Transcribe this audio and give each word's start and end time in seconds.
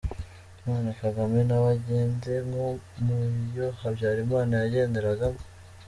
none 0.63 0.89
Kagame 1.01 1.39
nawe 1.49 1.67
agende 1.77 2.31
nko 2.47 2.67
muyo 3.05 3.67
Habyarimana 3.79 4.53
yagenderagamo? 4.63 5.41